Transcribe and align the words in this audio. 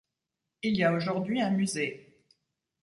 Il 0.63 0.75
y 0.77 0.83
a 0.83 0.93
aujourd'hui 0.93 1.41
un 1.43 1.51
musée. 1.51 2.25